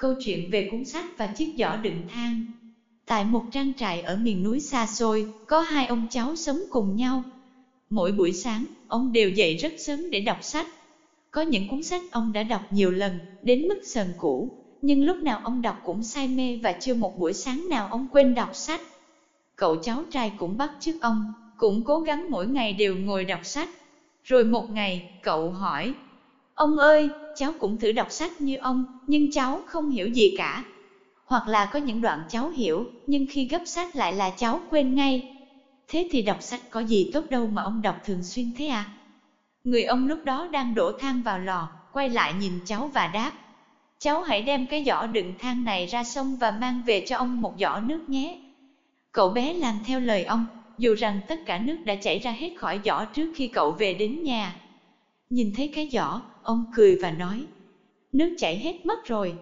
Câu 0.00 0.14
chuyện 0.24 0.50
về 0.50 0.68
cuốn 0.70 0.84
sách 0.84 1.04
và 1.18 1.26
chiếc 1.26 1.54
giỏ 1.58 1.76
đựng 1.76 2.02
than. 2.08 2.42
Tại 3.06 3.24
một 3.24 3.44
trang 3.52 3.72
trại 3.76 4.02
ở 4.02 4.16
miền 4.16 4.42
núi 4.42 4.60
xa 4.60 4.86
xôi, 4.86 5.26
có 5.46 5.60
hai 5.60 5.86
ông 5.86 6.06
cháu 6.10 6.36
sống 6.36 6.62
cùng 6.70 6.96
nhau. 6.96 7.24
Mỗi 7.90 8.12
buổi 8.12 8.32
sáng, 8.32 8.64
ông 8.88 9.12
đều 9.12 9.30
dậy 9.30 9.56
rất 9.56 9.72
sớm 9.78 10.10
để 10.10 10.20
đọc 10.20 10.38
sách. 10.42 10.66
Có 11.30 11.42
những 11.42 11.68
cuốn 11.68 11.82
sách 11.82 12.02
ông 12.10 12.32
đã 12.32 12.42
đọc 12.42 12.62
nhiều 12.70 12.90
lần, 12.90 13.18
đến 13.42 13.62
mức 13.68 13.80
sờn 13.84 14.14
cũ, 14.18 14.48
nhưng 14.82 15.04
lúc 15.04 15.22
nào 15.22 15.40
ông 15.44 15.62
đọc 15.62 15.76
cũng 15.84 16.02
say 16.02 16.28
mê 16.28 16.58
và 16.62 16.72
chưa 16.80 16.94
một 16.94 17.18
buổi 17.18 17.32
sáng 17.32 17.66
nào 17.70 17.88
ông 17.90 18.06
quên 18.12 18.34
đọc 18.34 18.50
sách. 18.52 18.80
Cậu 19.56 19.76
cháu 19.76 20.04
trai 20.10 20.32
cũng 20.38 20.56
bắt 20.56 20.70
chước 20.80 21.00
ông, 21.00 21.32
cũng 21.56 21.84
cố 21.84 22.00
gắng 22.00 22.30
mỗi 22.30 22.46
ngày 22.46 22.72
đều 22.72 22.96
ngồi 22.96 23.24
đọc 23.24 23.40
sách. 23.42 23.68
Rồi 24.24 24.44
một 24.44 24.70
ngày, 24.70 25.20
cậu 25.22 25.50
hỏi, 25.50 25.94
Ông 26.60 26.76
ơi, 26.76 27.10
cháu 27.36 27.52
cũng 27.58 27.78
thử 27.78 27.92
đọc 27.92 28.10
sách 28.10 28.40
như 28.40 28.56
ông, 28.56 28.84
nhưng 29.06 29.32
cháu 29.32 29.60
không 29.66 29.90
hiểu 29.90 30.08
gì 30.08 30.34
cả. 30.38 30.64
Hoặc 31.24 31.48
là 31.48 31.64
có 31.64 31.78
những 31.78 32.00
đoạn 32.00 32.22
cháu 32.28 32.48
hiểu, 32.48 32.86
nhưng 33.06 33.26
khi 33.30 33.44
gấp 33.44 33.62
sách 33.66 33.96
lại 33.96 34.12
là 34.12 34.30
cháu 34.30 34.60
quên 34.70 34.94
ngay. 34.94 35.36
Thế 35.88 36.08
thì 36.10 36.22
đọc 36.22 36.42
sách 36.42 36.60
có 36.70 36.80
gì 36.80 37.10
tốt 37.12 37.24
đâu 37.30 37.46
mà 37.46 37.62
ông 37.62 37.82
đọc 37.82 37.96
thường 38.04 38.22
xuyên 38.22 38.52
thế 38.56 38.66
à? 38.66 38.84
Người 39.64 39.84
ông 39.84 40.08
lúc 40.08 40.24
đó 40.24 40.48
đang 40.52 40.74
đổ 40.74 40.92
than 40.92 41.22
vào 41.22 41.38
lò, 41.38 41.68
quay 41.92 42.08
lại 42.08 42.34
nhìn 42.40 42.52
cháu 42.64 42.90
và 42.94 43.06
đáp. 43.06 43.32
Cháu 43.98 44.22
hãy 44.22 44.42
đem 44.42 44.66
cái 44.66 44.84
giỏ 44.84 45.06
đựng 45.06 45.34
than 45.38 45.64
này 45.64 45.86
ra 45.86 46.04
sông 46.04 46.36
và 46.36 46.50
mang 46.50 46.82
về 46.86 47.04
cho 47.06 47.16
ông 47.16 47.40
một 47.40 47.54
giỏ 47.60 47.80
nước 47.86 48.00
nhé. 48.08 48.38
Cậu 49.12 49.28
bé 49.28 49.52
làm 49.52 49.74
theo 49.86 50.00
lời 50.00 50.24
ông, 50.24 50.46
dù 50.78 50.94
rằng 50.94 51.20
tất 51.28 51.38
cả 51.46 51.58
nước 51.58 51.76
đã 51.84 51.94
chảy 51.94 52.18
ra 52.18 52.30
hết 52.30 52.50
khỏi 52.58 52.80
giỏ 52.84 53.04
trước 53.04 53.32
khi 53.36 53.48
cậu 53.48 53.70
về 53.70 53.94
đến 53.94 54.22
nhà. 54.22 54.54
Nhìn 55.30 55.52
thấy 55.56 55.70
cái 55.74 55.88
giỏ, 55.92 56.20
ông 56.42 56.64
cười 56.74 56.96
và 56.96 57.10
nói, 57.10 57.46
nước 58.12 58.34
chảy 58.38 58.58
hết 58.58 58.86
mất 58.86 59.04
rồi, 59.04 59.34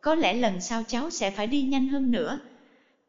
có 0.00 0.14
lẽ 0.14 0.34
lần 0.34 0.60
sau 0.60 0.82
cháu 0.88 1.10
sẽ 1.10 1.30
phải 1.30 1.46
đi 1.46 1.62
nhanh 1.62 1.88
hơn 1.88 2.10
nữa. 2.10 2.38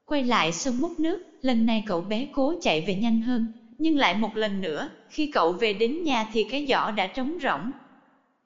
Quay 0.06 0.24
lại 0.24 0.52
sông 0.52 0.78
múc 0.82 1.00
nước, 1.00 1.22
lần 1.42 1.66
này 1.66 1.84
cậu 1.88 2.02
bé 2.02 2.28
cố 2.34 2.54
chạy 2.62 2.82
về 2.88 2.96
nhanh 2.96 3.22
hơn, 3.22 3.48
nhưng 3.78 3.98
lại 3.98 4.16
một 4.16 4.38
lần 4.38 4.62
nữa, 4.62 4.90
khi 5.10 5.28
cậu 5.28 5.54
về 5.54 5.74
đến 5.74 6.04
nhà 6.04 6.30
thì 6.32 6.44
cái 6.44 6.66
giỏ 6.70 6.92
đã 6.92 7.08
trống 7.08 7.38
rỗng. 7.44 7.72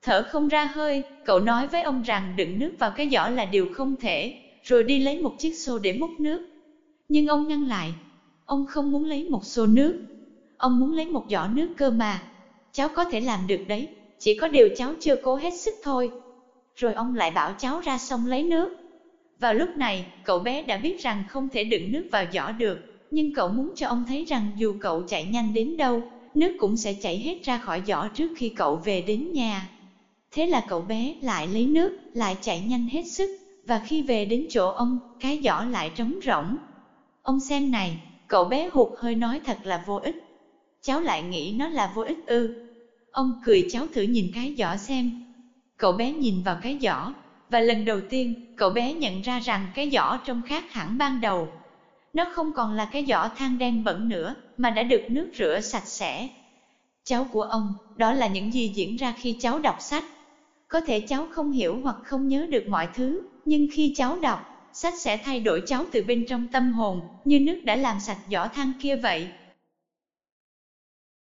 Thở 0.02 0.23
không 0.30 0.48
ra 0.48 0.66
hơi, 0.66 1.04
cậu 1.26 1.39
nói 1.39 1.67
với 1.67 1.81
ông 1.81 2.02
rằng 2.02 2.36
đựng 2.36 2.59
nước 2.59 2.76
vào 2.80 2.92
cái 2.92 3.09
giỏ 3.09 3.30
là 3.30 3.45
điều 3.45 3.67
không 3.73 3.95
thể, 4.00 4.33
rồi 4.64 4.83
đi 4.83 5.00
lấy 5.00 5.22
một 5.22 5.36
chiếc 5.39 5.54
xô 5.54 5.80
để 5.80 5.94
múc 5.94 6.20
nước. 6.20 6.42
Nhưng 7.09 7.28
ông 7.28 7.48
ngăn 7.48 7.64
lại, 7.64 7.95
ông 8.45 8.66
không 8.66 8.92
muốn 8.92 9.06
lấy 9.06 9.30
một 9.30 9.45
xô 9.45 9.66
nước, 9.66 9.98
ông 10.58 10.80
muốn 10.80 10.94
lấy 10.94 11.06
một 11.06 11.26
giỏ 11.30 11.48
nước 11.48 11.73
cơ 11.78 11.92
mà. 11.92 12.36
Cháu 12.78 12.89
có 12.95 13.06
thể 13.06 13.20
làm 13.20 13.47
được 13.47 13.67
đấy, 13.67 13.88
chỉ 14.20 14.33
có 14.33 14.47
điều 14.47 14.70
cháu 14.78 14.94
chưa 15.00 15.16
cố 15.23 15.36
hết 15.36 15.53
sức 15.53 15.75
thôi. 15.83 16.11
Rồi 16.75 16.94
ông 16.94 17.16
lại 17.16 17.31
bảo 17.31 17.53
cháu 17.59 17.80
ra 17.80 17.97
sông 17.97 18.25
lấy 18.25 18.44
nước. 18.44 18.78
Vào 19.39 19.53
lúc 19.53 19.70
này, 19.78 20.06
cậu 20.23 20.39
bé 20.39 20.61
đã 20.61 20.78
biết 20.78 21.02
rằng 21.02 21.23
không 21.30 21.50
thể 21.50 21.64
đựng 21.64 21.92
nước 21.92 22.08
vào 22.11 22.25
giỏ 22.33 22.52
được, 22.52 22.80
nhưng 23.11 23.33
cậu 23.33 23.50
muốn 23.50 23.73
cho 23.75 23.88
ông 23.88 24.05
thấy 24.08 24.25
rằng 24.25 24.52
dù 24.58 24.75
cậu 24.81 25.03
chạy 25.08 25.25
nhanh 25.25 25.53
đến 25.53 25.78
đâu, 25.78 26.02
nước 26.33 26.55
cũng 26.59 26.78
sẽ 26.78 26.94
chảy 26.94 27.17
hết 27.17 27.44
ra 27.44 27.58
khỏi 27.58 27.81
giỏ 27.88 28.08
trước 28.14 28.31
khi 28.38 28.50
cậu 28.50 28.75
về 28.75 29.02
đến 29.02 29.33
nhà. 29.33 29.70
Thế 30.31 30.48
là 30.48 30.66
cậu 30.70 30.81
bé 30.81 31.16
lại 31.22 31.48
lấy 31.48 31.66
nước, 31.66 32.00
lại 32.14 32.38
chạy 32.42 32.59
nhanh 32.59 32.88
hết 32.88 33.03
sức, 33.03 33.30
và 33.67 33.80
khi 33.80 34.02
về 34.02 34.25
đến 34.25 34.45
chỗ 34.50 34.70
ông, 34.70 35.00
cái 35.20 35.42
giỏ 35.44 35.66
lại 35.72 35.92
trống 35.95 36.20
rỗng. 36.25 36.58
Ông 37.22 37.39
xem 37.39 37.72
này, 37.72 37.98
cậu 38.28 38.45
bé 38.45 38.70
hụt 38.72 38.89
hơi 38.98 39.16
nói 39.16 39.42
thật 39.45 39.58
là 39.64 39.83
vô 39.86 39.95
ích. 39.95 40.16
Cháu 40.81 41.02
lại 41.02 41.23
nghĩ 41.23 41.55
nó 41.58 41.70
là 41.70 41.92
vô 41.95 42.02
ích 42.02 42.28
ư. 42.28 42.67
Ông 43.11 43.41
cười 43.44 43.67
cháu 43.72 43.88
thử 43.94 44.02
nhìn 44.02 44.31
cái 44.33 44.55
giỏ 44.58 44.77
xem. 44.77 45.11
Cậu 45.77 45.91
bé 45.91 46.11
nhìn 46.11 46.44
vào 46.44 46.58
cái 46.61 46.77
giỏ, 46.81 47.14
và 47.49 47.59
lần 47.59 47.86
đầu 47.86 47.99
tiên, 48.09 48.33
cậu 48.55 48.69
bé 48.69 48.94
nhận 48.94 49.22
ra 49.22 49.39
rằng 49.39 49.67
cái 49.75 49.89
giỏ 49.89 50.17
trông 50.25 50.41
khác 50.45 50.72
hẳn 50.72 50.97
ban 50.97 51.22
đầu. 51.22 51.49
Nó 52.14 52.25
không 52.33 52.52
còn 52.53 52.73
là 52.73 52.86
cái 52.86 53.05
giỏ 53.05 53.30
than 53.36 53.58
đen 53.58 53.83
bẩn 53.83 54.09
nữa, 54.09 54.36
mà 54.58 54.69
đã 54.69 54.83
được 54.83 55.02
nước 55.09 55.30
rửa 55.38 55.59
sạch 55.59 55.88
sẽ. 55.88 56.27
Cháu 57.04 57.27
của 57.32 57.42
ông, 57.42 57.73
đó 57.95 58.14
là 58.14 58.27
những 58.27 58.54
gì 58.54 58.67
diễn 58.76 58.95
ra 58.95 59.14
khi 59.17 59.36
cháu 59.39 59.59
đọc 59.59 59.77
sách. 59.80 60.03
Có 60.67 60.82
thể 60.82 60.99
cháu 60.99 61.27
không 61.32 61.52
hiểu 61.52 61.80
hoặc 61.83 61.95
không 62.03 62.27
nhớ 62.27 62.48
được 62.49 62.67
mọi 62.67 62.87
thứ, 62.93 63.21
nhưng 63.45 63.67
khi 63.71 63.93
cháu 63.95 64.20
đọc, 64.20 64.39
sách 64.73 64.93
sẽ 64.99 65.17
thay 65.17 65.39
đổi 65.39 65.61
cháu 65.65 65.86
từ 65.92 66.03
bên 66.03 66.26
trong 66.30 66.48
tâm 66.52 66.71
hồn, 66.71 67.02
như 67.26 67.39
nước 67.39 67.61
đã 67.64 67.76
làm 67.76 67.99
sạch 67.99 68.17
giỏ 68.32 68.48
than 68.48 68.71
kia 68.82 68.95
vậy. 68.95 69.27